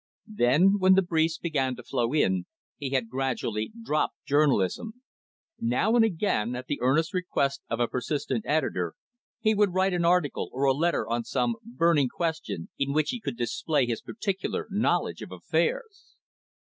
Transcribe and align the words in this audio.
Then, 0.33 0.79
when 0.79 0.95
the 0.95 1.03
briefs 1.03 1.37
began 1.37 1.75
to 1.75 1.83
flow 1.83 2.11
in, 2.11 2.47
he 2.75 2.89
had 2.89 3.07
gradually 3.07 3.71
dropped 3.83 4.15
journalism. 4.25 5.03
Now 5.59 5.95
and 5.95 6.03
again, 6.03 6.55
at 6.55 6.65
the 6.65 6.79
earnest 6.81 7.13
request 7.13 7.61
of 7.69 7.79
a 7.79 7.87
persistent 7.87 8.43
editor, 8.47 8.95
he 9.41 9.53
would 9.53 9.75
write 9.75 9.93
an 9.93 10.03
article 10.03 10.49
or 10.53 10.63
a 10.63 10.73
letter 10.73 11.07
on 11.07 11.23
some 11.23 11.57
burning 11.63 12.09
question, 12.09 12.69
in 12.79 12.93
which 12.93 13.11
he 13.11 13.19
could 13.19 13.37
display 13.37 13.85
his 13.85 14.01
particular 14.01 14.65
knowledge 14.71 15.21
of 15.21 15.31
affairs. 15.31 16.15